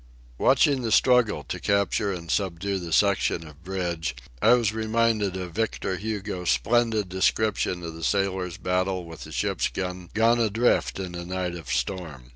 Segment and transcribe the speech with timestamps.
[0.39, 5.51] Watching the struggle to capture and subdue the section of bridge, I was reminded of
[5.51, 11.13] Victor Hugo's splendid description of the sailor's battle with a ship's gun gone adrift in
[11.13, 12.29] a night of storm.